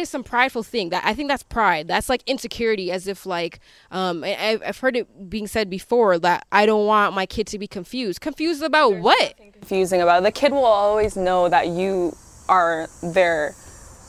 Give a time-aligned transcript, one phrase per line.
[0.00, 1.86] It's some prideful thing that I think that's pride.
[1.86, 3.60] That's like insecurity, as if like
[3.90, 7.58] um, I, I've heard it being said before that I don't want my kid to
[7.58, 8.20] be confused.
[8.20, 9.34] Confused about There's what?
[9.52, 10.24] Confusing about it.
[10.24, 12.16] the kid will always know that you
[12.48, 13.54] are their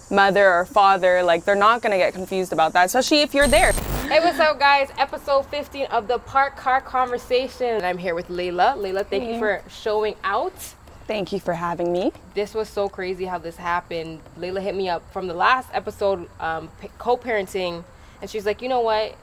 [0.09, 1.23] mother or father.
[1.23, 3.73] Like they're not gonna get confused about that, especially if you're there.
[4.07, 4.89] Hey, what's up, guys?
[4.97, 7.67] Episode 15 of the Parked Car Conversation.
[7.67, 8.75] And I'm here with Layla.
[8.75, 10.53] Layla, thank you for showing out.
[11.11, 12.13] Thank you for having me.
[12.35, 14.21] This was so crazy how this happened.
[14.39, 16.69] Layla hit me up from the last episode, um,
[16.99, 17.83] co-parenting,
[18.21, 19.17] and she's like, you know what?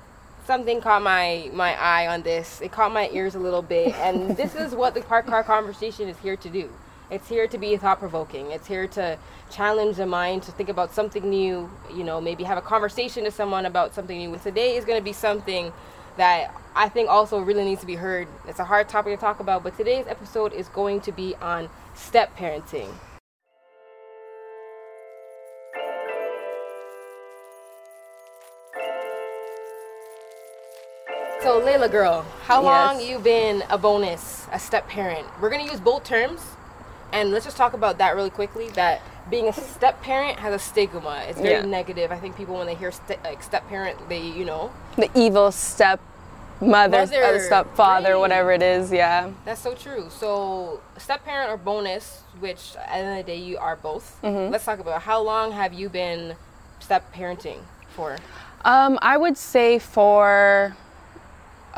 [0.44, 2.60] Something caught my my eye on this.
[2.60, 6.10] It caught my ears a little bit, and this is what the Parked Car Conversation
[6.10, 6.68] is here to do.
[7.10, 8.50] It's here to be thought provoking.
[8.50, 9.16] It's here to
[9.50, 13.30] challenge the mind to think about something new, you know, maybe have a conversation to
[13.30, 14.34] someone about something new.
[14.34, 15.72] And today is going to be something
[16.18, 18.28] that I think also really needs to be heard.
[18.46, 21.70] It's a hard topic to talk about, but today's episode is going to be on
[21.94, 22.92] step parenting.
[31.40, 32.64] So Layla girl, how yes.
[32.64, 35.26] long you been a bonus, a step parent?
[35.40, 36.42] We're gonna use both terms
[37.12, 38.68] and let's just talk about that really quickly.
[38.70, 41.24] That being a step parent has a stigma.
[41.28, 41.64] It's very yeah.
[41.64, 42.12] negative.
[42.12, 45.52] I think people when they hear st- like step parent, they you know the evil
[45.52, 46.00] step
[46.60, 48.20] mother, mother stepfather, right.
[48.20, 48.92] whatever it is.
[48.92, 50.08] Yeah, that's so true.
[50.10, 54.18] So step parent or bonus, which at the end of the day you are both.
[54.22, 54.52] Mm-hmm.
[54.52, 56.36] Let's talk about how long have you been
[56.80, 58.18] step parenting for?
[58.64, 60.76] Um, I would say for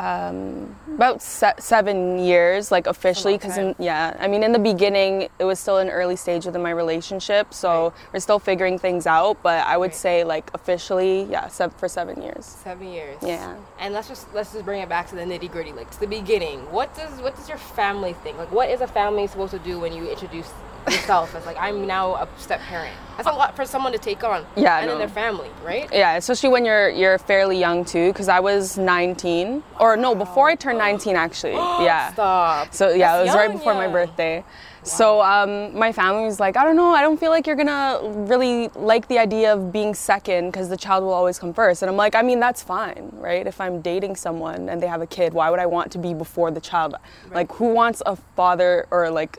[0.00, 5.44] um, about se- seven years, like officially, because yeah, I mean, in the beginning, it
[5.44, 7.92] was still an early stage within my relationship, so right.
[8.14, 9.42] we're still figuring things out.
[9.42, 9.94] But I would right.
[9.94, 12.46] say, like officially, yeah, se- for seven years.
[12.46, 13.18] Seven years.
[13.22, 13.56] Yeah.
[13.78, 16.06] And let's just let's just bring it back to the nitty gritty, like to the
[16.06, 16.60] beginning.
[16.72, 18.38] What does what does your family think?
[18.38, 20.48] Like, what is a family supposed to do when you introduce
[20.86, 22.94] yourself as like I'm now a step parent.
[23.16, 24.46] That's a lot for someone to take on.
[24.56, 25.88] Yeah, and then their family, right?
[25.92, 28.12] Yeah, especially when you're you're fairly young too.
[28.12, 31.52] Because I was 19, or no, before I turned 19 actually.
[31.84, 32.12] yeah.
[32.12, 32.72] Stop.
[32.72, 33.86] So yeah, That's it was young, right before yeah.
[33.86, 34.38] my birthday.
[34.40, 34.46] Wow.
[34.84, 38.00] So um, my family was like, I don't know, I don't feel like you're gonna
[38.02, 41.82] really like the idea of being second because the child will always come first.
[41.82, 43.46] And I'm like, I mean, that's fine, right?
[43.46, 46.14] If I'm dating someone and they have a kid, why would I want to be
[46.14, 46.94] before the child?
[47.24, 47.34] Right.
[47.34, 49.38] Like, who wants a father or like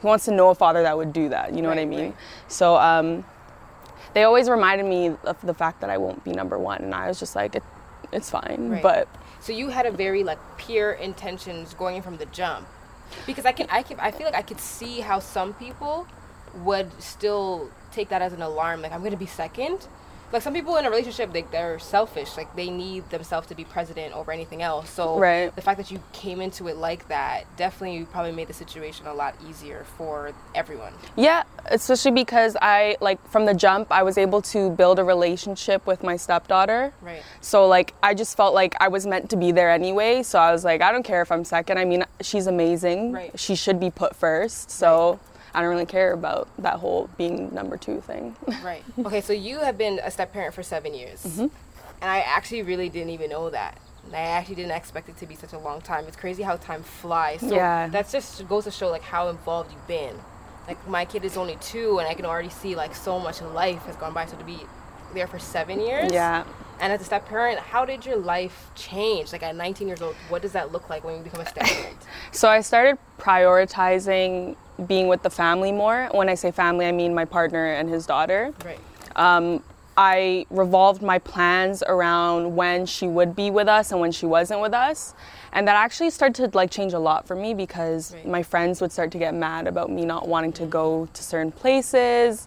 [0.00, 1.54] who wants to know a father that would do that?
[1.54, 2.00] You know right, what I mean?
[2.00, 2.16] Right.
[2.48, 3.24] So um,
[4.14, 7.08] they always reminded me of the fact that I won't be number one, and I
[7.08, 7.62] was just like, it,
[8.12, 8.68] it's fine.
[8.70, 8.82] Right.
[8.82, 9.08] But
[9.40, 12.66] so you had a very like pure intentions going in from the jump,
[13.26, 16.06] because I can I can I feel like I could see how some people
[16.64, 19.88] would still take that as an alarm, like I'm gonna be second,
[20.32, 22.36] like some people in a relationship they, they're selfish.
[22.36, 24.90] Like they need themselves to be president over anything else.
[24.90, 25.54] So right.
[25.54, 29.14] the fact that you came into it like that definitely probably made the situation a
[29.14, 30.92] lot easier for everyone.
[31.16, 35.86] Yeah especially because i like from the jump i was able to build a relationship
[35.86, 36.92] with my stepdaughter.
[37.00, 37.22] Right.
[37.40, 40.22] So like i just felt like i was meant to be there anyway.
[40.22, 41.78] So i was like i don't care if i'm second.
[41.78, 43.12] I mean she's amazing.
[43.12, 43.38] Right.
[43.38, 44.70] she should be put first.
[44.70, 45.20] So right
[45.54, 48.36] I don't really care about that whole being number two thing.
[48.64, 48.84] right.
[48.98, 51.24] Okay, so you have been a step parent for seven years.
[51.24, 51.42] Mm-hmm.
[52.00, 53.78] And I actually really didn't even know that.
[54.12, 56.06] I actually didn't expect it to be such a long time.
[56.06, 57.40] It's crazy how time flies.
[57.40, 57.88] So yeah.
[57.88, 60.16] that just goes to show like how involved you've been.
[60.66, 63.82] Like my kid is only two, and I can already see like so much life
[63.82, 64.26] has gone by.
[64.26, 64.60] So to be
[65.14, 66.44] there for seven years, yeah.
[66.80, 69.32] And as a step parent, how did your life change?
[69.32, 71.64] Like at 19 years old, what does that look like when you become a step
[71.66, 71.96] parent?
[72.30, 76.08] so I started prioritizing being with the family more.
[76.12, 78.52] When I say family, I mean my partner and his daughter.
[78.64, 78.78] Right.
[79.16, 79.62] Um,
[79.96, 84.60] I revolved my plans around when she would be with us and when she wasn't
[84.60, 85.12] with us.
[85.52, 88.26] And that actually started to like change a lot for me because right.
[88.26, 91.50] my friends would start to get mad about me not wanting to go to certain
[91.50, 92.46] places.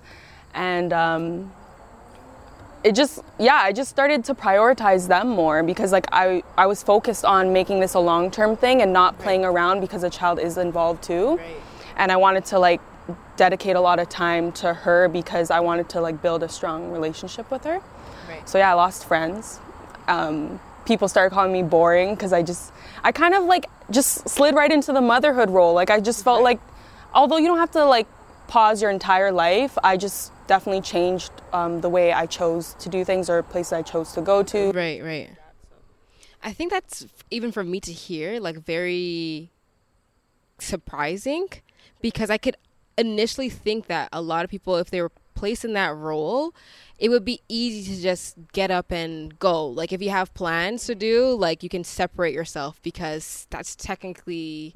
[0.53, 1.51] And um,
[2.83, 6.81] it just yeah i just started to prioritize them more because like i i was
[6.81, 10.57] focused on making this a long-term thing and not playing around because a child is
[10.57, 11.55] involved too right.
[11.97, 12.81] And i wanted to like
[13.35, 16.91] dedicate a lot of time to her because i wanted to like build a strong
[16.91, 17.79] relationship with her
[18.29, 18.47] right.
[18.47, 19.59] so yeah i lost friends
[20.07, 22.73] um, people started calling me boring because i just
[23.03, 26.37] i kind of like just slid right into the motherhood role like i just felt
[26.37, 26.57] right.
[26.57, 26.59] like
[27.13, 28.07] although you don't have to like
[28.47, 33.05] pause your entire life i just definitely changed um, the way I chose to do
[33.05, 34.71] things or places I chose to go to.
[34.73, 35.29] Right, right.
[36.43, 39.49] I think that's even for me to hear like very
[40.59, 41.47] surprising
[42.01, 42.55] because I could
[42.97, 46.53] initially think that a lot of people, if they were placed in that role,
[46.99, 49.65] it would be easy to just get up and go.
[49.65, 54.75] Like if you have plans to do, like you can separate yourself because that's technically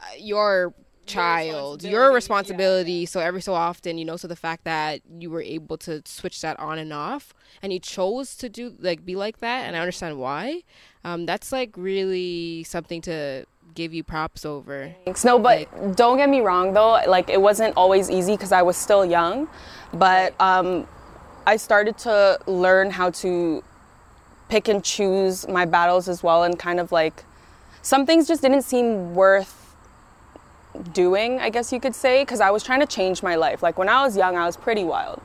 [0.00, 0.74] uh, your
[1.06, 2.92] child, your responsibility.
[2.92, 3.06] Yeah.
[3.06, 6.40] So every so often, you know, so the fact that you were able to switch
[6.42, 7.32] that on and off,
[7.62, 10.62] and you chose to do like be like that, and I understand why.
[11.04, 14.94] Um, that's like really something to give you props over.
[15.04, 15.24] Thanks.
[15.24, 17.00] No, but like, don't get me wrong though.
[17.06, 19.48] Like it wasn't always easy because I was still young,
[19.92, 20.86] but um,
[21.46, 23.62] I started to learn how to
[24.48, 27.24] pick and choose my battles as well, and kind of like
[27.82, 29.66] some things just didn't seem worth
[30.92, 33.62] doing, I guess you could say, because I was trying to change my life.
[33.62, 35.20] Like when I was young, I was pretty wild.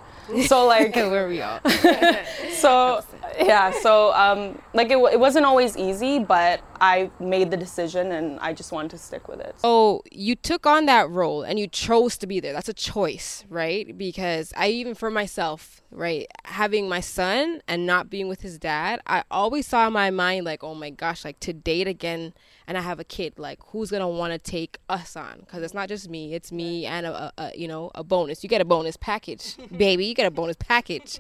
[0.46, 1.60] So like where we all.
[2.54, 3.04] so
[3.42, 8.40] yeah, so um, like it, it wasn't always easy, but I made the decision and
[8.40, 9.56] I just wanted to stick with it.
[9.64, 12.54] Oh, you took on that role and you chose to be there.
[12.54, 13.98] That's a choice, right?
[13.98, 19.02] Because I even for myself, right, having my son and not being with his dad,
[19.06, 22.34] I always saw in my mind like, oh my gosh, like to date again
[22.72, 25.42] and I have a kid, like who's gonna want to take us on?
[25.42, 28.44] Because it's not just me; it's me and a, a, a, you know a bonus.
[28.44, 30.06] You get a bonus package, baby.
[30.06, 31.20] You get a bonus package,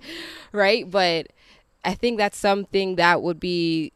[0.53, 0.89] right?
[0.89, 1.27] But
[1.83, 3.92] I think that's something that would be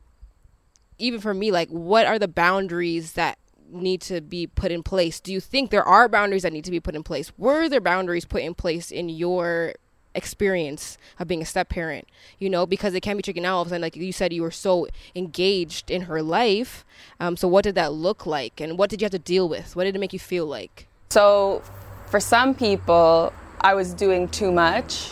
[0.98, 1.52] even for me.
[1.52, 3.38] Like, what are the boundaries that
[3.70, 5.20] need to be put in place?
[5.20, 7.32] Do you think there are boundaries that need to be put in place?
[7.38, 9.76] Were there boundaries put in place in your
[10.16, 12.08] experience of being a step parent,
[12.40, 13.58] you know, because it can be tricky now.
[13.58, 16.86] All of a sudden, like you said, you were so engaged in her life.
[17.20, 19.76] Um, so, what did that look like, and what did you have to deal with?
[19.76, 20.88] What did it make you feel like?
[21.10, 21.62] So,
[22.10, 25.12] for some people, I was doing too much.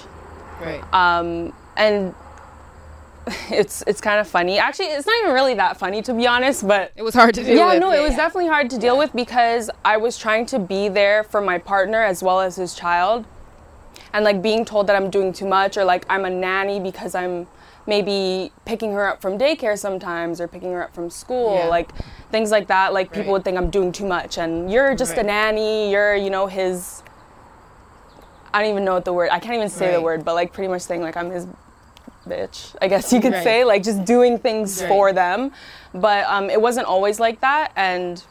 [0.61, 0.81] Right.
[0.93, 2.15] Um, and
[3.49, 4.59] it's it's kind of funny.
[4.59, 7.41] Actually, it's not even really that funny to be honest, but it was hard to
[7.41, 7.57] deal with.
[7.57, 7.79] yeah, with.
[7.79, 11.23] no, it was definitely hard to deal with because I was trying to be there
[11.23, 13.25] for my partner as well as his child
[14.13, 17.15] and like being told that I'm doing too much or like I'm a nanny because
[17.15, 17.47] I'm
[17.85, 21.67] maybe picking her up from daycare sometimes or picking her up from school yeah.
[21.67, 21.91] like
[22.31, 25.25] things like that like people would think I'm doing too much and you're just right.
[25.25, 27.03] a nanny you're you know his
[28.53, 29.93] I don't even know what the word I can't even say right.
[29.93, 31.47] the word but like pretty much saying like I'm his
[32.27, 35.51] bitch I guess you could say like just doing things for them
[35.93, 38.23] but um, it wasn't always like that and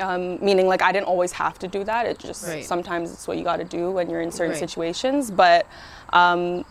[0.00, 2.06] um, meaning like I didn't always have to do that.
[2.06, 2.64] It just right.
[2.64, 4.58] sometimes it's what you got to do when you're in certain right.
[4.58, 5.30] situations.
[5.30, 5.66] But
[6.12, 6.64] um,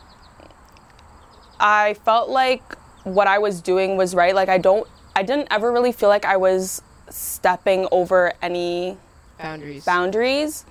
[1.60, 4.36] I felt like what I was doing was right.
[4.36, 8.98] Like I don't, I didn't ever really feel like I was stepping over any
[9.40, 9.86] boundaries.
[9.86, 10.66] Boundaries.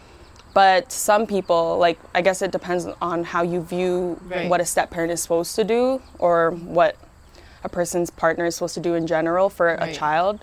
[0.55, 4.49] But some people, like I guess it depends on how you view right.
[4.49, 6.97] what a step parent is supposed to do or what
[7.65, 10.41] a person's partner is supposed to do in general for a child.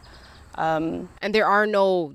[0.55, 2.13] Um, and there are no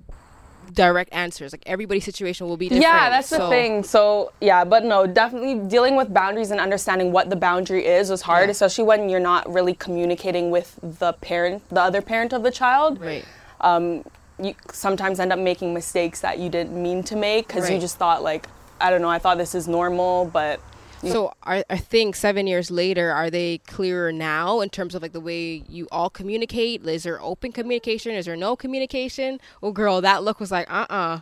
[0.72, 1.52] direct answers.
[1.52, 2.82] Like everybody's situation will be different.
[2.82, 3.38] Yeah, that's so.
[3.38, 3.82] the thing.
[3.82, 8.22] So yeah, but no, definitely dealing with boundaries and understanding what the boundary is was
[8.22, 8.52] hard, yeah.
[8.52, 13.00] especially when you're not really communicating with the parent, the other parent of the child.
[13.00, 13.25] Right.
[13.60, 14.04] Um,
[14.42, 17.74] you sometimes end up making mistakes that you didn't mean to make because right.
[17.74, 18.46] you just thought like,
[18.80, 20.60] I don't know, I thought this is normal, but
[21.02, 25.12] so I, I think seven years later, are they clearer now in terms of like
[25.12, 26.86] the way you all communicate?
[26.86, 28.12] Is there open communication?
[28.12, 29.40] Is there no communication?
[29.62, 31.20] Oh, girl, that look was like, uh uh-uh.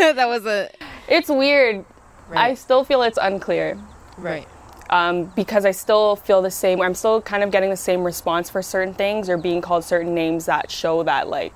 [0.00, 0.70] uh that was a.
[1.08, 1.84] It's weird.
[2.28, 2.50] Right.
[2.50, 3.78] I still feel it's unclear.
[4.16, 4.48] Right.
[4.90, 6.80] Um, because I still feel the same.
[6.80, 10.14] I'm still kind of getting the same response for certain things or being called certain
[10.14, 11.54] names that show that like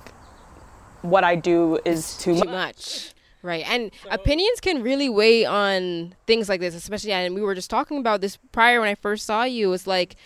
[1.10, 2.48] what I do is too, too much.
[2.48, 3.14] much.
[3.42, 3.64] Right.
[3.68, 7.70] And so, opinions can really weigh on things like this, especially and we were just
[7.70, 9.72] talking about this prior when I first saw you.
[9.72, 10.16] It's like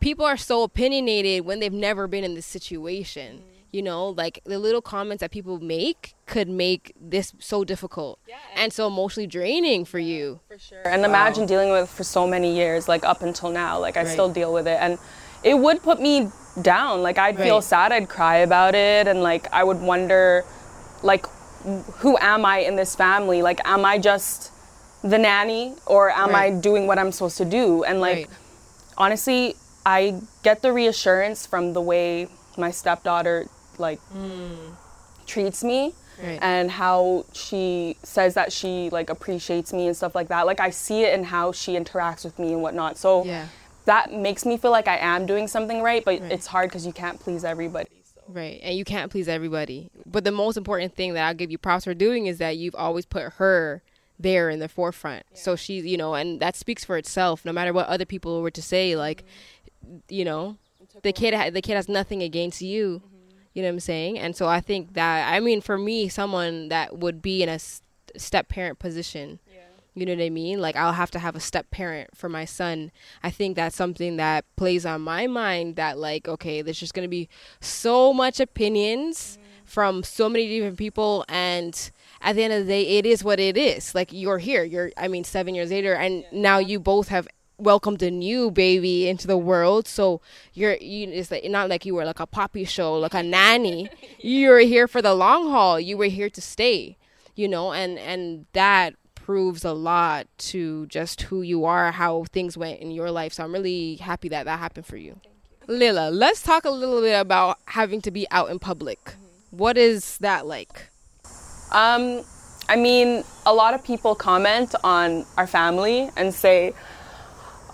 [0.00, 3.38] people are so opinionated when they've never been in this situation.
[3.38, 3.50] Mm-hmm.
[3.70, 8.36] You know, like the little comments that people make could make this so difficult yeah,
[8.52, 10.40] and, and, so emotionally draining for yeah, you.
[10.46, 10.86] For sure.
[10.86, 11.08] And wow.
[11.08, 13.80] imagine dealing with for so many years, like up until now.
[13.80, 14.08] Like I right.
[14.08, 14.78] still deal with it.
[14.80, 14.96] And
[15.44, 17.02] it would put me down.
[17.02, 17.44] Like I'd right.
[17.44, 20.44] feel sad, I'd cry about it, and like I would wonder
[21.02, 21.26] like
[21.64, 23.42] who am I in this family?
[23.42, 24.52] Like, am I just
[25.02, 26.52] the nanny or am right.
[26.52, 27.84] I doing what I'm supposed to do?
[27.84, 28.30] And like, right.
[28.98, 33.48] honestly, I get the reassurance from the way my stepdaughter
[33.78, 34.56] like mm.
[35.26, 35.94] treats me.
[36.40, 40.70] And how she says that she like appreciates me and stuff like that like i
[40.70, 43.48] see it in how she interacts with me and whatnot so yeah.
[43.84, 46.32] That makes me feel like i am doing something right but right.
[46.32, 47.88] it's hard because you can't please everybody
[48.28, 48.60] Right.
[48.62, 49.90] And you can't please everybody.
[50.06, 52.74] But the most important thing that I'll give you props for doing is that you've
[52.74, 53.82] always put her
[54.18, 55.24] there in the forefront.
[55.32, 55.38] Yeah.
[55.38, 58.50] So she's, you know, and that speaks for itself no matter what other people were
[58.50, 59.24] to say like
[59.84, 59.98] mm-hmm.
[60.08, 60.56] you know,
[61.02, 63.02] the kid ha- the kid has nothing against you.
[63.04, 63.36] Mm-hmm.
[63.54, 64.18] You know what I'm saying?
[64.18, 67.58] And so I think that I mean for me someone that would be in a
[68.16, 69.40] step parent position
[69.94, 70.60] you know what I mean?
[70.60, 72.90] Like I'll have to have a step parent for my son.
[73.22, 77.04] I think that's something that plays on my mind that like okay, there's just going
[77.04, 77.28] to be
[77.60, 82.98] so much opinions from so many different people and at the end of the day
[82.98, 83.94] it is what it is.
[83.94, 84.64] Like you're here.
[84.64, 89.08] You're i mean seven years later and now you both have welcomed a new baby
[89.08, 89.86] into the world.
[89.86, 90.20] So
[90.54, 93.90] you're you it's like not like you were like a poppy show like a nanny.
[94.20, 95.78] You were here for the long haul.
[95.78, 96.96] You were here to stay
[97.34, 97.72] you know?
[97.72, 98.94] And and that
[99.24, 103.42] proves a lot to just who you are how things went in your life so
[103.42, 105.18] i'm really happy that that happened for you,
[105.66, 105.74] you.
[105.74, 109.56] lila let's talk a little bit about having to be out in public mm-hmm.
[109.56, 110.90] what is that like
[111.72, 112.22] um
[112.68, 116.74] i mean a lot of people comment on our family and say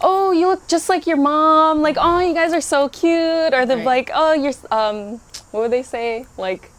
[0.02, 1.82] oh, you look just like your mom.
[1.82, 3.52] Like, oh, you guys are so cute.
[3.52, 3.84] Or they're right.
[3.84, 6.24] like, oh, you're, um, what would they say?
[6.38, 6.70] Like,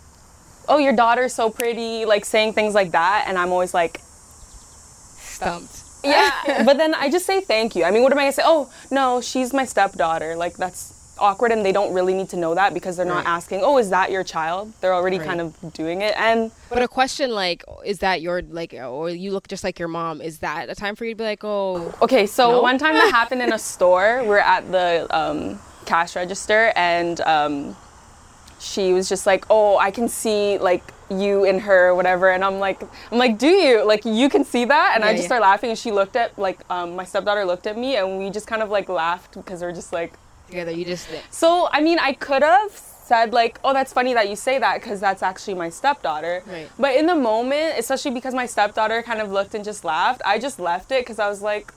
[0.67, 2.05] oh, your daughter's so pretty.
[2.05, 3.25] Like saying things like that.
[3.27, 4.01] And I'm always like,
[5.41, 5.83] stumped.
[6.03, 6.63] Yeah.
[6.65, 7.83] but then I just say thank you.
[7.83, 8.43] I mean, what am I gonna say?
[8.45, 10.35] Oh, no, she's my stepdaughter.
[10.35, 13.23] Like, that's awkward and they don't really need to know that because they're right.
[13.23, 15.27] not asking, "Oh, is that your child?" They're already right.
[15.27, 16.15] kind of doing it.
[16.17, 19.87] And but a question like, "Is that your like or you look just like your
[19.87, 22.61] mom?" Is that a time for you to be like, "Oh." Okay, so no?
[22.61, 24.23] one time that happened in a store.
[24.25, 27.75] We're at the um, cash register and um,
[28.59, 32.43] she was just like, "Oh, I can see like you in her or whatever," and
[32.43, 35.23] I'm like, "I'm like, do you like you can see that?" And yeah, I just
[35.23, 35.27] yeah.
[35.27, 38.29] start laughing, and she looked at like um, my stepdaughter looked at me, and we
[38.29, 40.13] just kind of like laughed because we're just like,
[40.51, 40.71] together.
[40.71, 44.35] You just So I mean, I could have said like, "Oh, that's funny that you
[44.35, 46.69] say that because that's actually my stepdaughter." Right.
[46.77, 50.37] But in the moment, especially because my stepdaughter kind of looked and just laughed, I
[50.37, 51.73] just left it because I was like,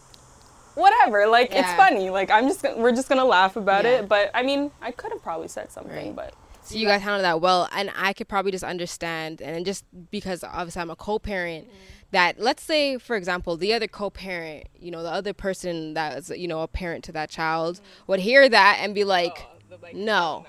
[0.75, 1.27] whatever.
[1.27, 1.61] Like yeah.
[1.61, 2.11] it's funny.
[2.11, 4.09] Like I'm just we're just gonna laugh about it.
[4.09, 6.17] But I mean, I could have probably said something, right.
[6.17, 6.35] but.
[6.65, 10.43] So you guys handled that well, and I could probably just understand, and just because
[10.43, 11.77] obviously I'm a co-parent, mm-hmm.
[12.13, 16.31] that let's say, for example, the other co-parent, you know, the other person that is,
[16.31, 18.13] you know, a parent to that child, mm-hmm.
[18.13, 20.47] would hear that and be like, oh, like no,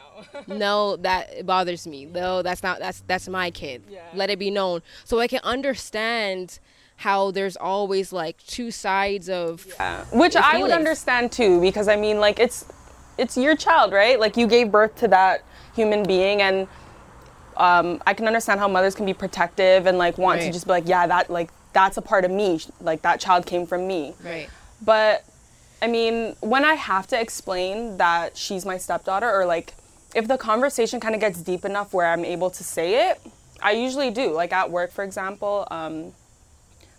[0.47, 2.05] no, no, that bothers me.
[2.05, 3.83] No, that's not that's that's my kid.
[3.89, 3.99] Yeah.
[4.13, 6.59] Let it be known, so I can understand
[6.97, 10.05] how there's always like two sides of yeah.
[10.13, 12.65] which I would understand too because I mean like it's
[13.17, 15.43] it's your child right like you gave birth to that
[15.75, 16.67] human being and
[17.57, 20.47] um, I can understand how mothers can be protective and like want right.
[20.47, 22.59] to just be like, yeah, that like that's a part of me.
[22.81, 24.13] Like that child came from me.
[24.23, 24.49] Right.
[24.81, 25.25] But
[25.81, 29.73] I mean, when I have to explain that she's my stepdaughter, or like
[30.13, 33.21] if the conversation kind of gets deep enough where I'm able to say it,
[33.61, 34.31] I usually do.
[34.31, 36.13] Like at work, for example, um,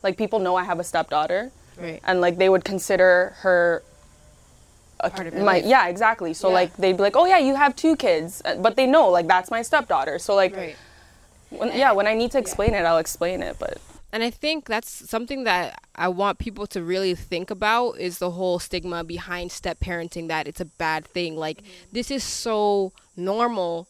[0.02, 2.00] like people know I have a stepdaughter, right.
[2.04, 3.82] and like they would consider her
[5.00, 5.64] a, part of my life.
[5.64, 6.54] yeah exactly so yeah.
[6.54, 9.26] like they'd be like oh yeah you have two kids uh, but they know like
[9.26, 10.76] that's my stepdaughter so like right.
[11.50, 12.80] when, yeah when i need to explain yeah.
[12.80, 13.78] it i'll explain it but
[14.12, 18.30] and i think that's something that i want people to really think about is the
[18.30, 21.92] whole stigma behind step parenting that it's a bad thing like mm-hmm.
[21.92, 23.86] this is so normal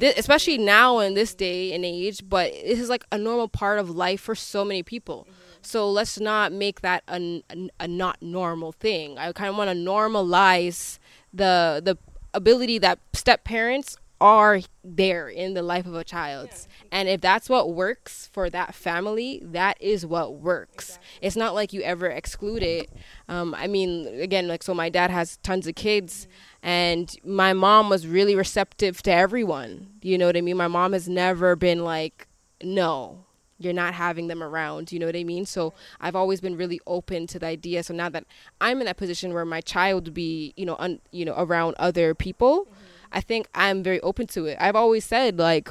[0.00, 3.88] especially now in this day and age but this is like a normal part of
[3.88, 5.37] life for so many people mm-hmm
[5.68, 9.18] so let's not make that a, a, a not normal thing.
[9.18, 10.98] I kind of want to normalize
[11.32, 11.98] the the
[12.34, 16.48] ability that step parents are there in the life of a child.
[16.50, 16.88] Yeah.
[16.90, 20.88] And if that's what works for that family, that is what works.
[20.88, 21.26] Exactly.
[21.26, 22.90] It's not like you ever exclude it.
[23.28, 26.68] Um, I mean, again, like, so my dad has tons of kids, mm-hmm.
[26.68, 29.88] and my mom was really receptive to everyone.
[30.02, 30.56] You know what I mean?
[30.56, 32.26] My mom has never been like,
[32.60, 33.24] no,
[33.58, 36.80] you're not having them around you know what i mean so i've always been really
[36.86, 38.24] open to the idea so now that
[38.60, 41.74] i'm in that position where my child would be you know un, you know around
[41.78, 42.74] other people mm-hmm.
[43.12, 45.70] i think i'm very open to it i've always said like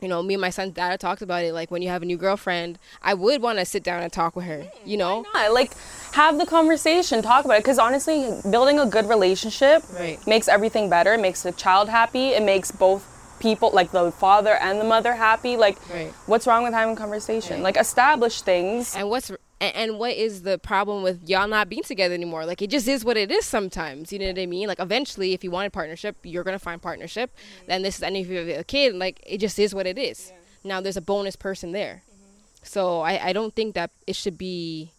[0.00, 1.52] you know, me and my son's dad talked about it.
[1.52, 4.34] Like when you have a new girlfriend, I would want to sit down and talk
[4.34, 4.66] with her.
[4.84, 5.72] You know, like
[6.12, 7.64] have the conversation, talk about it.
[7.64, 10.24] Because honestly, building a good relationship right.
[10.26, 11.14] makes everything better.
[11.14, 12.28] It makes the child happy.
[12.28, 16.12] It makes both people like the father and the mother happy like right.
[16.26, 17.62] what's wrong with having conversation right.
[17.62, 22.14] like establish things and what's and, what is the problem with y'all not being together
[22.14, 24.80] anymore like it just is what it is sometimes you know what i mean like
[24.80, 27.70] eventually if you wanted partnership you're gonna find partnership mm-hmm.
[27.72, 29.98] and this is and if you have a kid like it just is what it
[29.98, 30.70] is yeah.
[30.70, 32.24] now there's a bonus person there mm-hmm.
[32.62, 34.92] so I, I don't think that it should be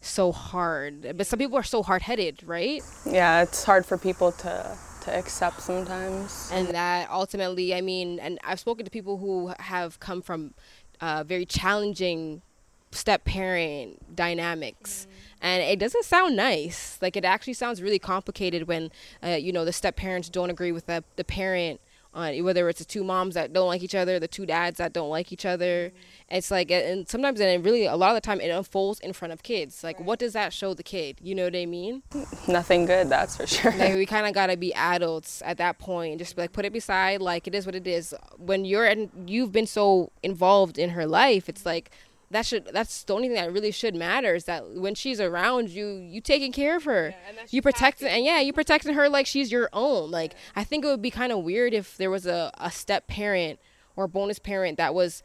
[0.00, 4.78] so hard but some people are so hard-headed right yeah it's hard for people to
[5.08, 6.50] to accept sometimes.
[6.52, 10.54] And that ultimately, I mean, and I've spoken to people who have come from
[11.00, 12.42] uh, very challenging
[12.90, 15.06] step parent dynamics.
[15.06, 15.18] Mm-hmm.
[15.40, 16.98] And it doesn't sound nice.
[17.00, 18.90] Like it actually sounds really complicated when,
[19.22, 21.80] uh, you know, the step parents don't agree with the, the parent
[22.18, 24.92] on whether it's the two moms that don't like each other, the two dads that
[24.92, 25.88] don't like each other.
[25.88, 26.36] Mm-hmm.
[26.36, 29.32] It's like, and sometimes, and really, a lot of the time, it unfolds in front
[29.32, 29.82] of kids.
[29.82, 31.18] Like, what does that show the kid?
[31.22, 32.02] You know what I mean?
[32.46, 33.72] Nothing good, that's for sure.
[33.72, 36.72] Like, we kind of gotta be adults at that point, and just like put it
[36.72, 37.22] beside.
[37.22, 38.14] Like, it is what it is.
[38.36, 41.90] When you're and you've been so involved in her life, it's like
[42.30, 45.70] that should that's the only thing that really should matter is that when she's around
[45.70, 47.10] you you taking care of her.
[47.10, 50.10] Yeah, you protecting and yeah you protecting her like she's your own.
[50.10, 53.06] Like i think it would be kind of weird if there was a, a step
[53.06, 53.58] parent
[53.96, 55.22] or bonus parent that was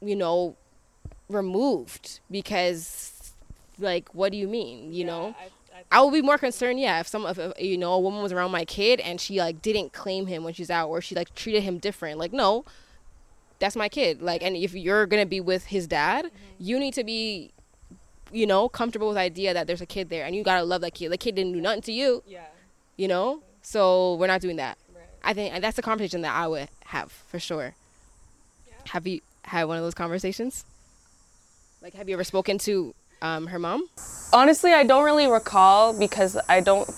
[0.00, 0.56] you know
[1.28, 3.32] removed because
[3.78, 5.34] like what do you mean you know?
[5.90, 8.22] I would be more concerned, yeah, if some, if, if, uh, you know, a woman
[8.22, 11.14] was around my kid and she like didn't claim him when she's out, or she
[11.14, 12.18] like treated him different.
[12.18, 12.64] Like, no,
[13.58, 14.22] that's my kid.
[14.22, 17.52] Like, and if you're gonna be with his dad, you need to be,
[18.32, 20.80] you know, comfortable with the idea that there's a kid there, and you gotta love
[20.82, 21.10] that kid.
[21.10, 22.44] The kid didn't do nothing to you, Yeah.
[22.96, 23.42] you know.
[23.62, 24.78] So we're not doing that.
[24.94, 25.04] Right.
[25.24, 27.74] I think and that's a conversation that I would have for sure.
[28.90, 30.64] Have you had one of those conversations?
[31.82, 33.88] Like, have you ever spoken to um, her mom?
[34.32, 36.88] Honestly, I don't really recall because I don't.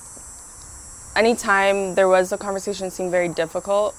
[1.17, 3.95] Anytime there was a conversation, seemed very difficult.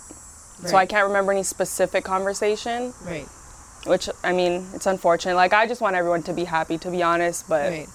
[0.65, 3.27] So I can't remember any specific conversation, Right.
[3.85, 5.35] which I mean, it's unfortunate.
[5.35, 7.47] Like I just want everyone to be happy, to be honest.
[7.47, 7.87] But Right.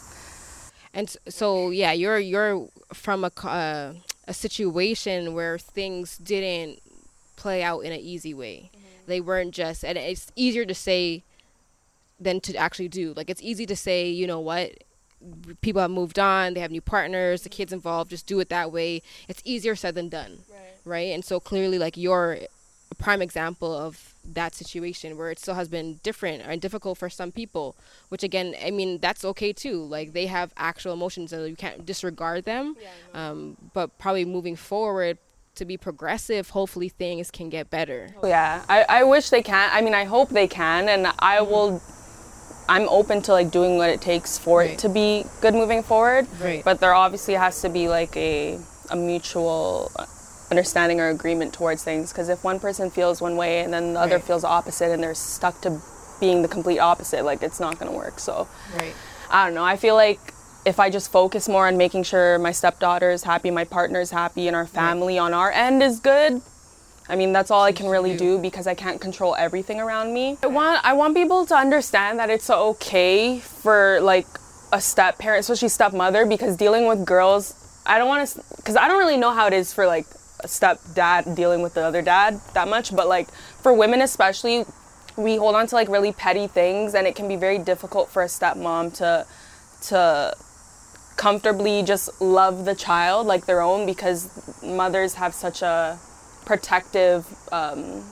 [0.94, 3.94] And so yeah, you're you're from a uh,
[4.26, 6.80] a situation where things didn't
[7.36, 8.70] play out in an easy way.
[9.06, 11.24] They weren't just, and it's easier to say
[12.18, 13.12] than to actually do.
[13.14, 14.72] Like it's easy to say, you know what,
[15.60, 18.72] people have moved on, they have new partners, the kids involved, just do it that
[18.72, 19.02] way.
[19.28, 20.38] It's easier said than done,
[20.86, 21.12] right?
[21.12, 22.38] And so clearly, like you're
[22.94, 27.08] a prime example of that situation where it still has been different and difficult for
[27.20, 27.66] some people
[28.10, 31.80] which again i mean that's okay too like they have actual emotions and you can't
[31.92, 32.64] disregard them
[33.20, 35.18] um, but probably moving forward
[35.60, 39.66] to be progressive hopefully things can get better yeah, I, I wish they can.
[39.72, 41.80] I mean, I hope they can, and I will.
[42.74, 44.70] I'm open to like doing what it takes for Right.
[44.70, 46.26] it to be good moving forward.
[46.40, 46.64] Right.
[46.64, 48.58] But there obviously has to be like a
[48.90, 49.92] a mutual
[50.50, 52.12] understanding or agreement towards things.
[52.12, 55.14] Because if one person feels one way and then the other feels opposite, and they're
[55.14, 55.80] stuck to
[56.20, 58.18] being the complete opposite, like it's not gonna work.
[58.18, 58.48] So
[58.78, 58.94] right
[59.30, 59.64] I don't know.
[59.64, 60.20] I feel like
[60.64, 64.10] if I just focus more on making sure my stepdaughter is happy, my partner is
[64.10, 66.40] happy, and our family on our end is good.
[67.06, 70.38] I mean, that's all I can really do because I can't control everything around me.
[70.42, 74.26] I want I want people to understand that it's okay for like
[74.72, 77.54] a step parent, especially stepmother, because dealing with girls,
[77.84, 80.06] I don't want to, because I don't really know how it is for like
[80.46, 83.30] stepdad dealing with the other dad that much, but like
[83.62, 84.64] for women especially,
[85.16, 88.22] we hold on to like really petty things, and it can be very difficult for
[88.22, 89.26] a stepmom to
[89.88, 90.34] to
[91.16, 94.28] comfortably just love the child like their own because
[94.64, 95.98] mothers have such a
[96.44, 98.02] protective um,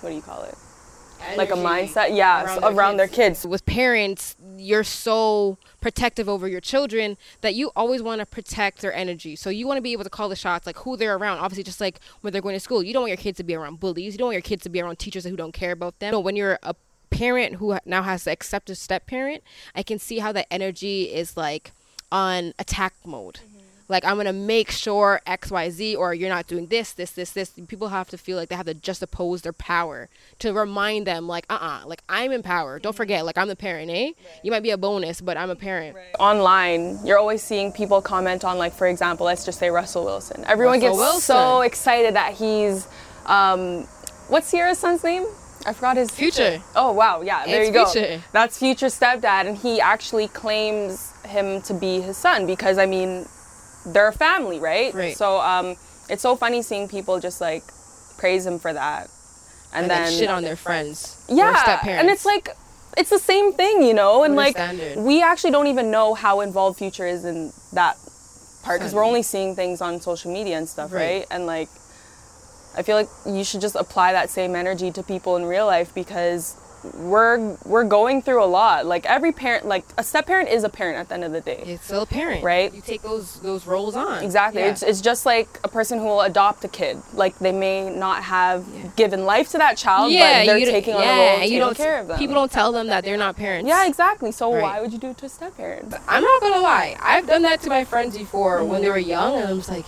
[0.00, 0.54] what do you call it?
[1.36, 3.46] Like a mindset yeah around around, their their kids.
[3.46, 8.92] With parents you're so protective over your children that you always want to protect their
[8.92, 9.36] energy.
[9.36, 11.38] So you want to be able to call the shots like who they're around.
[11.38, 13.54] Obviously just like when they're going to school you don't want your kids to be
[13.54, 14.14] around bullies.
[14.14, 16.12] You don't want your kids to be around teachers who don't care about them.
[16.12, 16.74] No, when you're a
[17.12, 19.42] parent who now has to accept a step parent
[19.74, 21.72] i can see how that energy is like
[22.10, 23.61] on attack mode mm-hmm.
[23.92, 27.50] Like i'm gonna make sure xyz or you're not doing this this this this.
[27.68, 30.08] People have to feel like they have to just oppose their power
[30.40, 32.78] to remind them like uh-uh like i'm in power.
[32.78, 34.12] Don't forget like i'm the parent eh?
[34.44, 35.96] You might be a bonus but i'm a parent.
[36.18, 40.42] Online you're always seeing people comment on like for example let's just say russell wilson.
[40.46, 42.88] Everyone Russell gets so excited that he's
[43.26, 43.86] um,
[44.28, 45.24] what's Ciara's son's name?
[45.66, 46.60] I forgot his Future.
[46.74, 47.86] oh wow yeah there It's you go.
[47.86, 48.20] Future.
[48.32, 53.26] that's future stepdad and he actually claims him to be his son because i mean
[53.86, 55.16] they're a family right Right.
[55.16, 55.76] so um,
[56.08, 57.62] it's so funny seeing people just like
[58.18, 59.08] praise him for that
[59.72, 62.50] and, and then then shit on their friends yeah and it's like
[62.96, 64.98] it's the same thing you know and like standard.
[64.98, 67.96] we actually don't even know how involved future is in that
[68.62, 71.00] part because we're only seeing things on social media and stuff right.
[71.20, 71.26] Right.
[71.30, 71.68] and like
[72.76, 75.92] i feel like you should just apply that same energy to people in real life
[75.94, 76.56] because
[76.94, 80.68] we're we're going through a lot like every parent like a step parent is a
[80.68, 82.72] parent at the end of the day it's still a parent Right.
[82.74, 84.60] you take those those roles on Exactly.
[84.62, 84.68] Yeah.
[84.70, 86.98] It's, it's just like a person who will adopt a kid.
[87.12, 88.64] Like they may not have
[88.96, 91.76] given life to that child, but they're you taking on a role you taking don't
[91.76, 92.18] care of them.
[92.18, 94.32] people don't tell them that they're not parents Yeah, exactly.
[94.32, 94.62] So Right.
[94.62, 95.94] why would you do it to a step parent?
[96.08, 96.96] I'm not gonna lie.
[97.00, 99.86] I've done that to my friends before when they were young, and I'm just like,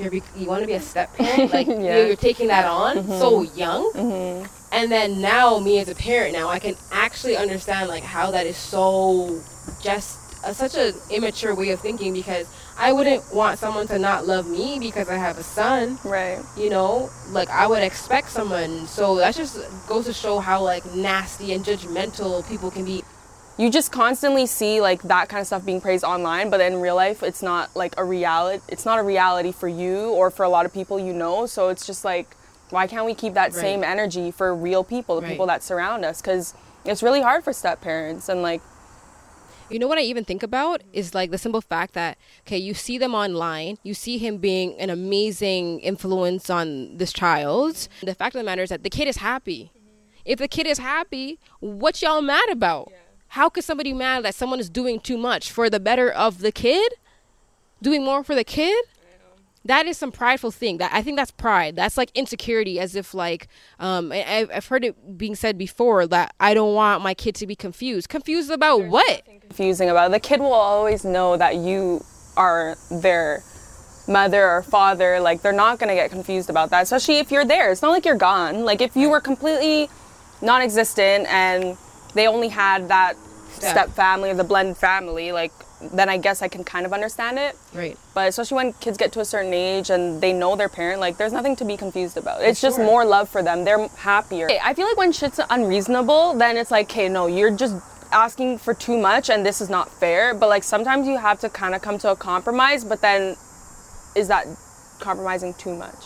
[0.00, 1.52] you're be- you want to be a step parent?
[1.52, 1.74] Like Yeah.
[1.74, 1.84] Mm-hmm.
[1.84, 4.46] you're, you're taking that on so young.
[4.72, 8.46] And then now, me as a parent, now I can actually understand like how that
[8.46, 9.40] is so
[9.82, 12.46] just a, such an immature way of thinking because
[12.78, 15.98] I wouldn't want someone to not love me because I have a son.
[16.04, 16.38] Right.
[16.56, 18.86] You know, like I would expect someone.
[18.86, 19.58] So that just
[19.88, 23.02] goes to show how like nasty and judgmental people can be.
[23.60, 26.94] You just constantly see like that kind of stuff being praised online, but in real
[26.96, 28.62] life, it's not like a reality.
[28.68, 31.44] It's not a reality for you or for a lot of people you know.
[31.44, 32.34] So it's just like,
[32.70, 33.60] why can't we keep that Right.
[33.60, 35.32] same energy for real people, the Right.
[35.32, 36.22] people that surround us?
[36.22, 36.54] Because
[36.86, 38.62] it's really hard for step parents and like
[39.68, 42.72] You know what I even think about is like the simple fact that okay, you
[42.72, 47.88] see them online, you see him being an amazing influence on this child.
[48.02, 49.70] The fact of the matter is that the kid is happy.
[49.76, 50.22] Mm-hmm.
[50.24, 52.90] If the kid is happy, what y'all mad about?
[53.34, 56.50] How could somebody mad that someone is doing too much for the better of the
[56.52, 56.94] kid?
[57.80, 58.84] Doing more for the kid?
[59.64, 60.78] That is some prideful thing.
[60.78, 61.76] That I think that's pride.
[61.76, 63.46] That's like insecurity, as if like
[63.78, 67.34] um, I- I've, I've heard it being said before that I don't want my kid
[67.36, 68.08] to be confused.
[68.08, 69.22] Confused about what?
[69.40, 70.12] confusing about it.
[70.12, 72.02] The kid will always know that you
[72.36, 73.42] are their
[74.08, 75.20] mother or father.
[75.20, 77.70] Like they're not gonna get confused about that, especially if you're there.
[77.70, 78.64] It's not like you're gone.
[78.64, 79.88] Like if you were completely
[80.40, 81.76] non-existent and
[82.14, 83.16] they only had that
[83.52, 83.70] Step.
[83.70, 87.38] step family or the blended family, like then I guess I can kind of understand
[87.38, 87.56] it.
[87.74, 87.98] Right.
[88.14, 91.16] But especially when kids get to a certain age and they know their parent, like
[91.16, 92.42] there's nothing to be confused about.
[92.42, 93.64] It's just more love for them.
[93.64, 94.48] They're happier.
[94.62, 97.76] I feel like when shit's unreasonable, then it's like, okay, no, you're just
[98.12, 100.34] asking for too much and this is not fair.
[100.34, 103.36] But like sometimes you have to kind of come to a compromise, but then
[104.14, 104.46] is that
[105.00, 106.04] compromising too much?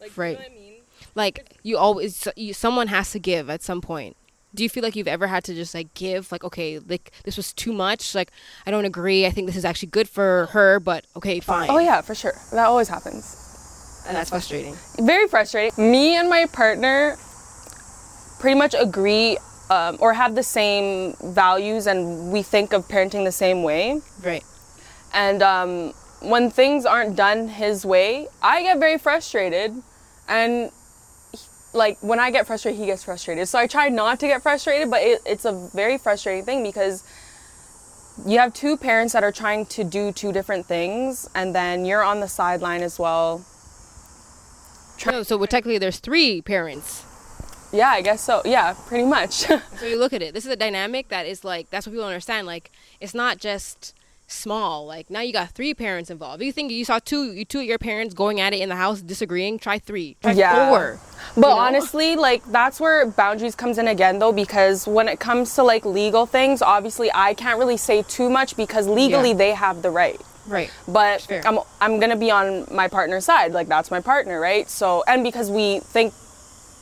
[0.00, 0.38] Like, Right.
[0.38, 0.74] i mean
[1.14, 4.16] Like you always, you, someone has to give at some point.
[4.54, 7.36] Do you feel like you've ever had to just like give, like okay, like this
[7.36, 8.14] was too much.
[8.14, 8.30] Like
[8.66, 9.26] I don't agree.
[9.26, 11.70] I think this is actually good for her, but okay, fine.
[11.70, 12.34] Oh yeah, for sure.
[12.52, 14.04] That always happens.
[14.06, 14.74] and that's frustrating.
[15.00, 15.90] very frustrating.
[15.90, 17.16] Me and my partner
[18.40, 19.36] pretty much agree
[19.70, 24.00] um, or have the same values, and we think of parenting the same way.
[24.24, 24.44] Right.
[25.12, 29.74] And um, when things aren't done his way, I get very frustrated.
[30.28, 30.70] And
[31.72, 33.48] like when I get frustrated, he gets frustrated.
[33.48, 37.04] So I try not to get frustrated, but it, it's a very frustrating thing because
[38.26, 42.02] you have two parents that are trying to do two different things, and then you're
[42.02, 43.44] on the sideline as well.
[45.06, 47.04] No, so well, technically, there's three parents.
[47.72, 48.42] Yeah, I guess so.
[48.44, 49.44] Yeah, pretty much.
[49.78, 50.34] So you look at it.
[50.34, 52.46] This is a dynamic that is like that's what people understand.
[52.48, 53.94] Like it's not just
[54.28, 54.86] small.
[54.86, 56.42] Like now you got three parents involved.
[56.42, 58.76] You think you saw two, you two of your parents going at it in the
[58.76, 60.68] house disagreeing, try three, try Yeah.
[60.68, 61.00] four.
[61.34, 61.58] But you know?
[61.58, 65.84] honestly, like that's where boundaries comes in again though because when it comes to like
[65.84, 69.36] legal things, obviously I can't really say too much because legally Yeah.
[69.36, 70.20] they have the right.
[70.46, 70.70] Right.
[70.86, 71.42] But Fair.
[71.46, 73.52] I'm I'm to be on my partner's side.
[73.52, 74.68] Like that's my partner, right?
[74.68, 76.12] So and because we think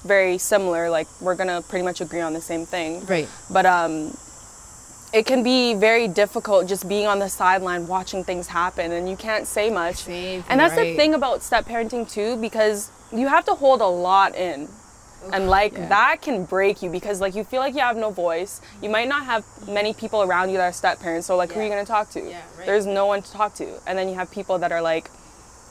[0.04, 3.04] very similar, like we're to pretty much agree on the same thing.
[3.06, 3.28] Right.
[3.50, 4.16] But um
[5.12, 9.16] it can be very difficult just being on the sideline watching things happen and you
[9.16, 9.96] can't say much.
[9.96, 13.86] Same, and that's the thing about step parenting too because you have to hold a
[13.86, 14.68] lot in.
[15.32, 15.88] And like yeah.
[15.88, 18.60] that can break you because like you feel like you have no voice.
[18.80, 21.26] You might not have many people around you that are step parents.
[21.26, 22.20] So like who are you gonna talk to?
[22.20, 22.66] Yeah, right.
[22.66, 23.80] There's no one to talk to.
[23.86, 25.10] And then you have people that are like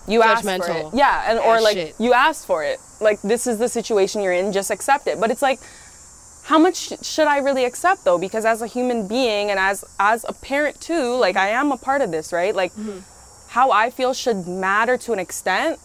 [0.08, 0.88] you asked for it.
[0.94, 1.96] Yeah, and or like shit.
[2.00, 2.80] you asked for it.
[3.00, 5.20] Like this is the situation you're in, just accept it.
[5.20, 5.60] But it's like
[6.46, 8.18] how much should I really accept though?
[8.20, 11.78] Because as a human being and as as a parent too, like I am a
[11.78, 12.56] part of this, right?
[12.56, 13.00] Like Mm-hmm.
[13.50, 15.80] how I feel should matter to an extent,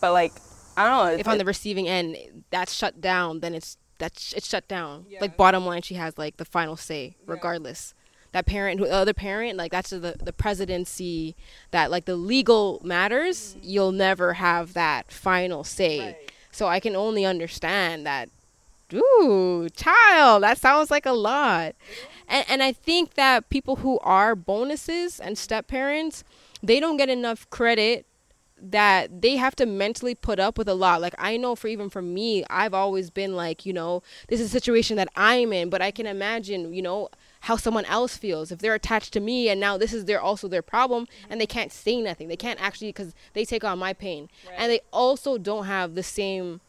[0.00, 0.32] but like
[0.76, 1.18] I don't know.
[1.20, 2.16] If on the receiving end
[2.50, 5.06] that's shut down, then it's that's it's shut down.
[5.20, 7.94] Like bottom line, she has like the final say, regardless.
[8.32, 11.34] That parent, who the other parent, like that's the the presidency.
[11.72, 16.16] That like the legal matters, you'll never have that final say.
[16.52, 18.28] So I can only understand that.
[18.94, 21.74] Ooh, child, that sounds like a lot.
[22.28, 26.24] And and I think that people who are bonuses and step parents,
[26.62, 28.06] they don't get enough credit
[28.62, 31.00] that they have to mentally put up with a lot.
[31.00, 34.48] Like I know for even for me, I've always been like, you know, this is
[34.48, 37.08] a situation that I'm in, but I can imagine, you know,
[37.40, 40.46] how someone else feels if they're attached to me and now this is their also
[40.46, 42.28] their problem and they can't say nothing.
[42.28, 44.28] They can't actually because they take on my pain.
[44.56, 46.60] And they also don't have the same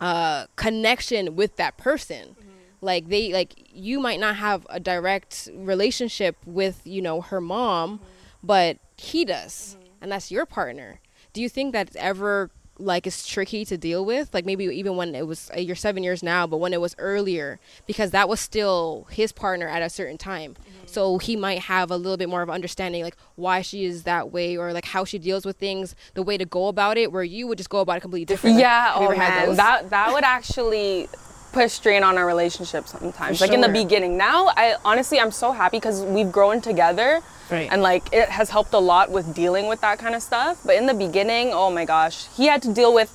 [0.00, 2.36] uh connection with that person.
[2.80, 8.00] Like they like you might not have a direct relationship with you know her mom
[8.42, 11.00] but he does and that's your partner.
[11.32, 15.14] Do you think that's ever like it's tricky to deal with like maybe even when
[15.14, 18.40] it was uh, you're seven years now but when it was earlier because that was
[18.40, 20.56] still his partner at a certain time.
[20.86, 24.32] So he might have a little bit more of understanding like why she is that
[24.32, 27.24] way or like how she deals with things the way to go about it where
[27.24, 28.58] you would just go about it completely different.
[28.58, 29.56] Yeah, you oh man, those?
[29.56, 31.08] that that would actually
[31.54, 33.38] put a strain on our relationship sometimes.
[33.38, 34.16] For Like in the beginning.
[34.16, 37.22] Now, I honestly I'm so happy because we've grown together.
[37.50, 37.68] Right.
[37.70, 40.60] And like it has helped a lot with dealing with that kind of stuff.
[40.64, 43.10] But in the beginning, oh my gosh, he had to deal with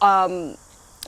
[0.00, 0.56] um,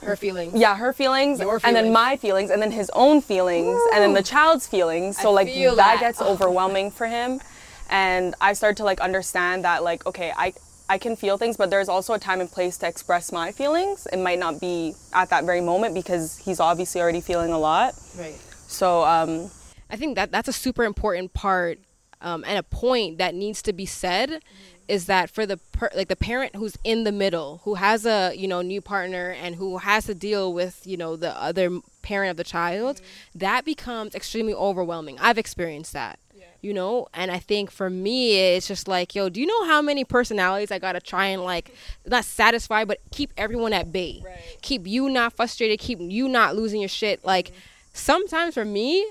[0.03, 0.53] Her feelings.
[0.55, 4.13] yeah her feelings, Your and then my feelings and then his own feelings and then
[4.13, 5.17] the child's feelings.
[5.17, 5.99] So I like feel that that.
[5.99, 7.41] gets overwhelming for him.
[7.89, 10.53] And I started to like understand that like okay I.
[10.91, 14.09] I can feel things, but there's also a time and place to express my feelings.
[14.11, 17.95] It might not be at that very moment because he's obviously already feeling a lot.
[18.19, 18.35] Right.
[18.67, 19.49] So, um,
[19.89, 21.79] I think that that's a super important part
[22.19, 24.41] um, and a point that needs to be said
[24.89, 28.33] is that for the per- like the parent who's in the middle who has a
[28.35, 32.31] you know new partner and who has to deal with you know the other parent
[32.31, 32.99] of the child
[33.33, 36.19] that becomes extremely overwhelming i've experienced that
[36.61, 37.07] you know?
[37.13, 40.71] And i think for me it's just like yo do you know how many personalities
[40.71, 41.75] i gotta try and like
[42.05, 44.23] not satisfy but keep everyone at bay?
[44.61, 47.23] Keep you not frustrated keep you not losing your shit.
[47.25, 47.57] Like mm-hmm.
[47.93, 49.05] sometimes for me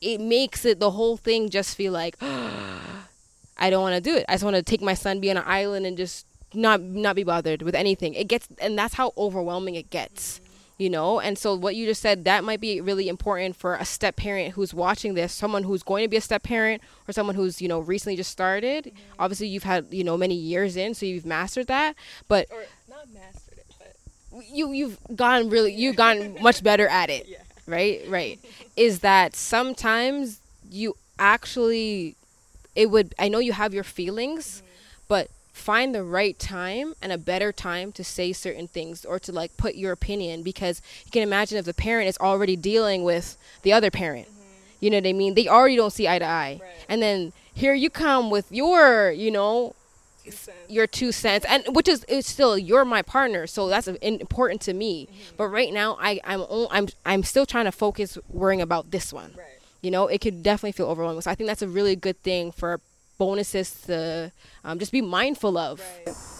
[0.00, 2.16] it makes it the whole thing just feel like
[3.58, 4.24] I don't want to do it.
[4.28, 7.16] I just want to take my son, be on an island, and just not not
[7.16, 8.14] be bothered with anything.
[8.14, 10.45] It gets, and that's how overwhelming it gets, mm-hmm.
[10.78, 11.20] You know.
[11.20, 14.54] And so what you just said that might be really important for a step parent
[14.54, 17.68] who's watching this, someone who's going to be a step parent, or someone who's you
[17.68, 18.84] know recently just started.
[18.84, 18.98] Mm-hmm.
[19.18, 21.94] Obviously, you've had you know many years in, so you've mastered that,
[22.28, 23.96] but or not mastered it, but
[24.50, 27.38] you you've gone really you've gone much better at it yeah.
[27.66, 28.38] right right
[28.76, 32.16] is that sometimes you actually
[32.74, 34.66] it would i know you have your feelings mm-hmm.
[35.08, 39.32] but find the right time and a better time to say certain things or to
[39.32, 43.38] like put your opinion because you can imagine if the parent is already dealing with
[43.62, 44.28] the other parent.
[44.28, 44.40] Mm-hmm.
[44.80, 45.34] You know what i mean?
[45.34, 46.60] They already don't see eye to eye.
[46.88, 49.74] And then here you come with your you know
[50.68, 54.74] your two cents and which is it's still you're my partner so that's important to
[54.74, 55.06] me.
[55.06, 55.36] Mm-hmm.
[55.38, 59.34] But right now i i'm i'm i'm still trying to focus worrying about this one.
[59.80, 61.22] You know it could definitely feel overwhelming.
[61.22, 62.78] So i think that's a really good thing for
[63.18, 64.30] bonuses to
[64.64, 65.80] um, just be mindful of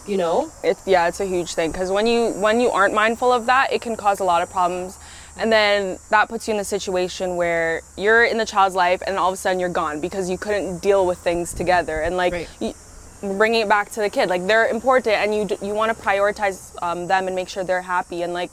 [0.07, 3.31] you know it's yeah, it's a huge thing because when you when you aren't mindful
[3.31, 4.97] of that, it can cause a lot of problems.
[5.39, 9.17] And then that puts you in the situation where you're in the child's life, and
[9.17, 12.01] all of a sudden you're gone because you couldn't deal with things together.
[12.01, 12.49] And like Right.
[12.59, 12.73] you,
[13.21, 16.03] bringing it back to the kid, like they're important, and you d- you want to
[16.03, 18.23] prioritize um, them and make sure they're happy.
[18.23, 18.49] And like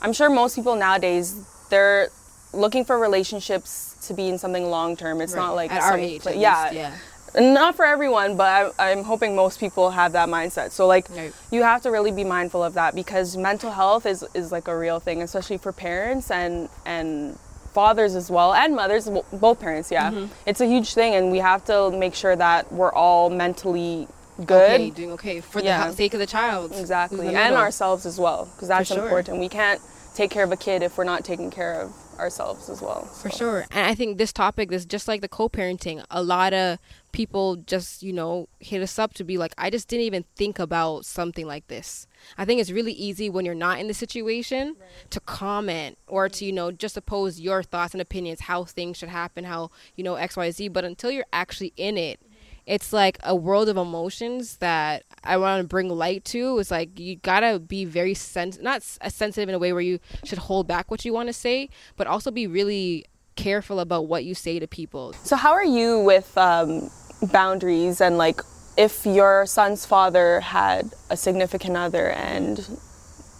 [0.00, 1.34] I'm sure most people nowadays
[1.68, 2.08] they're
[2.54, 5.20] looking for relationships to be in something long term.
[5.20, 6.94] It's not like at our age pla- at yeah, yeah
[7.38, 10.70] not for everyone, but I, I'm hoping most people have that mindset.
[10.72, 11.06] So like,
[11.50, 14.76] you have to really be mindful of that because mental health is, is like a
[14.76, 17.38] real thing, especially for parents and and
[17.72, 19.90] fathers as well and mothers, both parents.
[19.90, 20.26] Yeah, Mm-hmm.
[20.46, 24.08] it's a huge thing, and we have to make sure that we're all mentally
[24.44, 24.80] good.
[24.80, 25.88] okay doing okay for Yeah.
[25.88, 29.02] the sake of the child Exactly, and ourselves as well, because that's sure.
[29.02, 29.38] important.
[29.38, 29.80] We can't
[30.14, 33.06] take care of a kid if we're not taking care of ourselves as well.
[33.06, 33.64] For sure.
[33.70, 36.04] And I think this topic is just like the co parenting.
[36.10, 36.78] A lot of
[37.12, 40.58] people just, you know, hit us up to be like, I just didn't even think
[40.58, 42.06] about something like this.
[42.38, 44.76] I think it's really easy when you're not in the situation
[45.10, 49.10] to comment or to, you know, just oppose your thoughts and opinions, how things should
[49.10, 50.72] happen, how, you know, XYZ.
[50.72, 52.18] But until you're actually in it,
[52.64, 56.58] it's like a world of emotions that I want to bring light to.
[56.60, 59.98] It's like you gotta be very sens- not s- sensitive in a way where you
[60.24, 64.24] should hold back what you want to say, but also be really careful about what
[64.24, 65.12] you say to people.
[65.24, 66.88] So how are you with um,
[67.22, 68.40] boundaries and like
[68.76, 72.78] if your son's father had a significant other and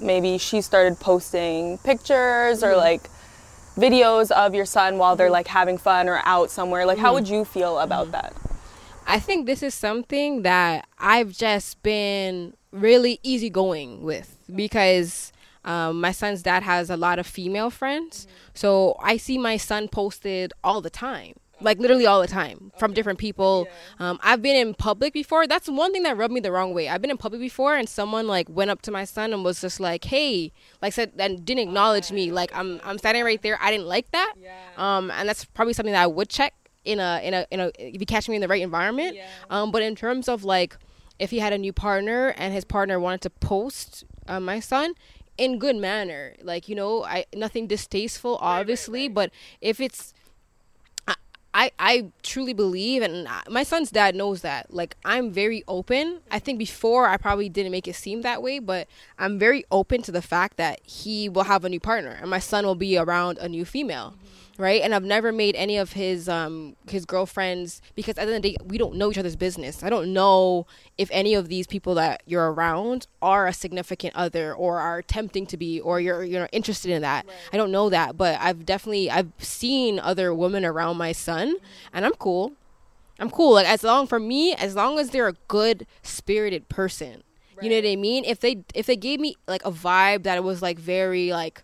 [0.00, 2.78] maybe she started posting pictures or mm-hmm.
[2.78, 3.02] like
[3.76, 5.32] videos of your son while they're mm-hmm.
[5.32, 7.14] like having fun or out somewhere like how mm-hmm.
[7.14, 8.34] would you feel about that?
[9.06, 15.32] I think this is something that I've just been really easygoing with because
[15.64, 18.26] um, my son's dad has a lot of female friends.
[18.54, 21.34] So I see my son posted all the time.
[21.62, 23.66] Like literally all the time from different people.
[23.98, 25.46] Um, I've been in public before.
[25.46, 26.88] That's one thing that rubbed me the wrong way.
[26.88, 29.60] I've been in public before, and someone like went up to my son and was
[29.60, 32.32] just like, "Hey," like said and didn't acknowledge me.
[32.32, 33.58] Like I'm I'm standing right there.
[33.60, 34.34] I didn't like that.
[34.40, 34.56] Yeah.
[34.76, 37.70] Um, and that's probably something that I would check in a in a in a
[37.78, 39.16] if you catch me in the right environment.
[39.16, 39.26] Yeah.
[39.50, 40.76] Um, but in terms of like
[41.18, 44.94] if he had a new partner and his partner wanted to post uh, my son
[45.38, 50.12] in good manner, like you know, I nothing distasteful, obviously, but if it's
[51.54, 54.72] I, I truly believe, and my son's dad knows that.
[54.72, 56.20] Like, I'm very open.
[56.30, 58.88] I think before I probably didn't make it seem that way, but
[59.18, 62.38] I'm very open to the fact that he will have a new partner and my
[62.38, 64.14] son will be around a new female.
[64.58, 64.82] Right?
[64.82, 68.42] And I've never made any of his um his girlfriends because at the end of
[68.42, 69.82] the day we don't know each other's business.
[69.82, 70.66] I don't know
[70.98, 75.46] if any of these people that you're around are a significant other or are attempting
[75.46, 77.26] to be or you're you know interested in that.
[77.26, 77.36] Right.
[77.52, 81.56] I don't know that, but I've definitely I've seen other women around my son
[81.92, 82.52] and I'm cool.
[83.18, 83.54] I'm cool.
[83.54, 87.22] Like as long for me, as long as they're a good spirited person.
[87.54, 87.64] Right.
[87.64, 88.24] You know what I mean?
[88.24, 91.62] If they if they gave me like a vibe that it was like very like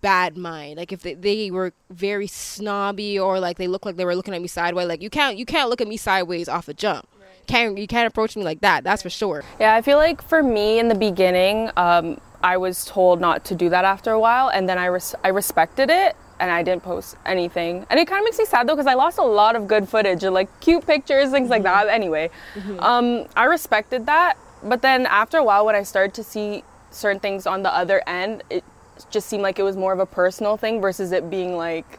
[0.00, 4.04] bad mind like if they, they were very snobby or like they looked like they
[4.04, 6.68] were looking at me sideways like you can't you can't look at me sideways off
[6.68, 7.46] a jump right.
[7.46, 10.42] can't you can't approach me like that that's for sure yeah i feel like for
[10.42, 14.48] me in the beginning um, i was told not to do that after a while
[14.48, 17.86] and then i res- i respected it and I didn't post anything.
[17.90, 19.88] And it kind of makes me sad though because I lost a lot of good
[19.88, 21.50] footage and like cute pictures, things mm-hmm.
[21.50, 21.88] like that.
[21.88, 22.80] Anyway, mm-hmm.
[22.80, 24.38] um, I respected that.
[24.62, 28.02] But then after a while, when I started to see certain things on the other
[28.06, 28.64] end, it
[29.10, 31.98] just seemed like it was more of a personal thing versus it being like,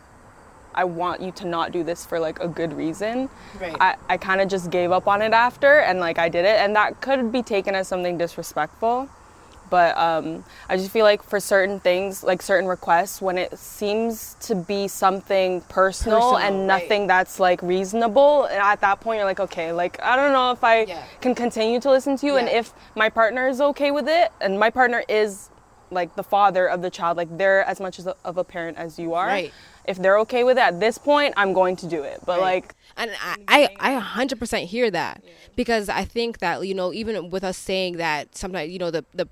[0.74, 3.30] I want you to not do this for like a good reason.
[3.60, 3.76] Right.
[3.80, 6.60] I, I kind of just gave up on it after and like I did it.
[6.60, 9.10] And that could be taken as something disrespectful
[9.72, 14.36] but um, I just feel like for certain things, like certain requests, when it seems
[14.42, 17.08] to be something personal, personal and nothing right.
[17.08, 20.84] that's like reasonable, at that point you're like, okay, like I don't know if I
[20.84, 21.04] yeah.
[21.22, 22.40] can continue to listen to you, yeah.
[22.40, 25.50] and if my partner is okay with it, and my partner is
[25.92, 28.78] like the father of the child, like they're as much as a, of a parent
[28.78, 29.28] as you are.
[29.28, 29.54] Right.
[29.86, 32.22] If they're okay with it at this point, I'm going to do it.
[32.26, 32.54] But right.
[32.54, 33.12] like and
[33.48, 35.24] I, I, I 100% hear that
[35.56, 39.06] because I think that you know even with us saying that sometimes you know the
[39.14, 39.28] the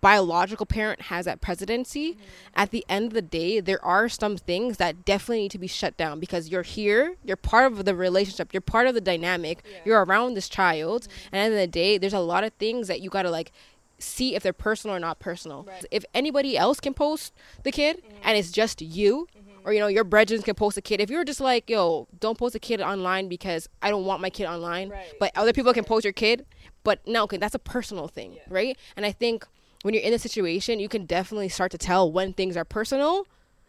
[0.00, 2.22] biological parent has that presidency, mm-hmm.
[2.54, 5.66] at the end of the day, there are some things that definitely need to be
[5.66, 9.62] shut down because you're here, you're part of the relationship, you're part of the dynamic,
[9.64, 9.78] yeah.
[9.84, 11.34] you're around this child, mm-hmm.
[11.34, 13.30] and at the end of the day, there's a lot of things that you gotta
[13.30, 13.52] like
[14.00, 15.64] see if they're personal or not personal.
[15.64, 15.84] Right.
[15.90, 17.32] If anybody else can post
[17.62, 18.16] the kid mm-hmm.
[18.24, 19.66] and it's just you, mm-hmm.
[19.66, 21.00] or you know your brethren can post a kid.
[21.00, 24.30] If you're just like, yo, don't post a kid online because I don't want my
[24.30, 25.12] kid online, right.
[25.18, 26.46] but other people can post your kid,
[26.84, 28.42] but no, okay, that's a personal thing, yeah.
[28.48, 28.78] right?
[28.96, 29.46] And I think
[29.82, 33.26] when you're in a situation, you can definitely start to tell when things are personal.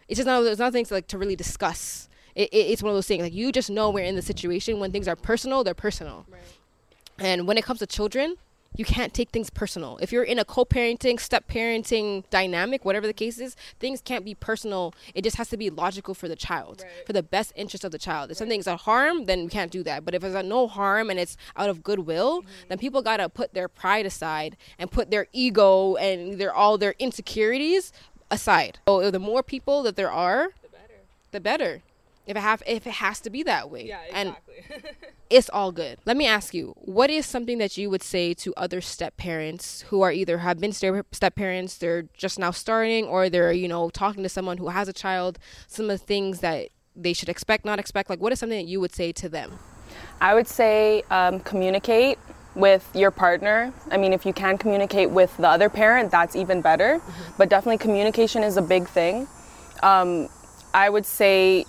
[0.08, 2.10] It's just not there's nothing to like to really discuss.
[2.36, 4.80] It, it, it's one of those things like you just know we're in the situation
[4.80, 6.26] when things are personal, they're personal.
[6.30, 6.42] Right.
[7.20, 8.36] And when it comes to children,
[8.76, 9.98] you can't take things personal.
[10.02, 14.94] If you're in a co-parenting, step-parenting dynamic, whatever the case is, things can't be personal.
[15.14, 17.06] It just has to be logical for the child, right.
[17.06, 18.32] for the best interest of the child.
[18.32, 18.38] If right.
[18.40, 20.06] something's a harm, then we can't do that.
[20.06, 22.50] But if it's a no harm and it's out of goodwill, mm-hmm.
[22.70, 26.96] then people gotta put their pride aside and put their ego and their all their
[26.98, 27.92] insecurities
[28.30, 28.80] aside.
[28.88, 31.02] So the more people that there are, the better.
[31.32, 31.82] The better
[32.28, 33.88] if it have if it has to be that way.
[33.88, 34.56] Yeah, exactly.
[34.70, 34.84] And
[35.30, 36.00] it's all good.
[36.06, 39.82] Let me ask you, what is something that you would say to other step parents
[39.90, 43.90] who are either have been step parents, they're just now starting, or they're you know
[43.90, 45.40] talking to someone who has a child?
[45.68, 48.10] Some of the things that they should expect, not expect.
[48.10, 49.60] Like, what is something that you would say to them?
[50.20, 52.18] I would say um, communicate
[52.56, 53.74] with your partner.
[53.90, 57.00] I mean, if you can communicate with the other parent, that's even better.
[57.00, 57.32] Mm-hmm.
[57.38, 59.28] But definitely, communication is a big thing.
[59.84, 60.30] Um,
[60.74, 61.66] I would say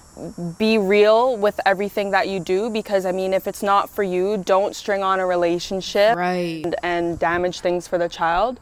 [0.58, 4.42] be real with everything that you do because I mean if it's not for you,
[4.44, 6.62] don't string on a relationship right.
[6.64, 8.60] and, and damage things for the child.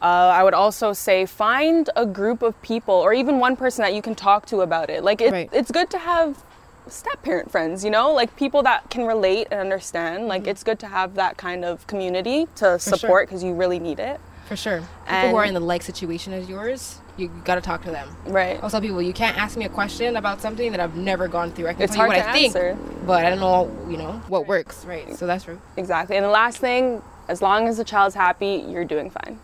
[0.00, 3.94] Uh, I would also say find a group of people or even one person that
[3.94, 5.02] you can talk to about it.
[5.02, 5.50] Like it, right.
[5.52, 6.44] it's good to have
[6.86, 10.28] step parent friends, you know, like people that can relate and understand.
[10.28, 10.50] Like mm-hmm.
[10.50, 13.50] it's good to have that kind of community to for support because sure.
[13.50, 14.20] you really need it.
[14.46, 14.78] For sure.
[14.78, 17.82] People and, who are in the like situation as yours, you, you got to talk
[17.84, 18.08] to them.
[18.26, 18.58] Right.
[18.62, 21.52] I'll tell people you can't ask me a question about something that I've never gone
[21.52, 21.68] through.
[21.68, 22.74] I can it's tell you what I answer.
[22.74, 24.84] think, but I don't know, you know, what works.
[24.84, 25.16] Right.
[25.16, 25.60] So that's true.
[25.76, 26.16] Exactly.
[26.16, 29.38] And the last thing, as long as the child's happy, you're doing fine.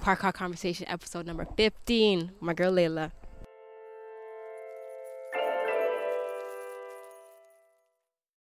[0.00, 2.32] Parked Car Conversation episode number 15.
[2.40, 3.12] My girl Layla.